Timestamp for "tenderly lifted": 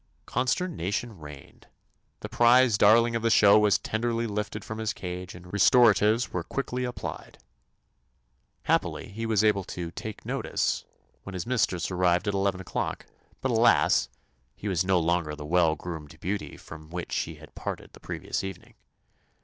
3.77-4.65